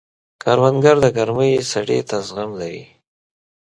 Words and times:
کروندګر 0.43 0.95
د 1.01 1.05
ګرمۍ 1.17 1.53
سړې 1.71 1.99
ته 2.09 2.15
زغم 2.27 2.51
لري 2.61 2.83